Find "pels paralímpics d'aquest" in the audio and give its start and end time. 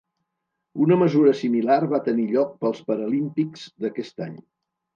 2.65-4.29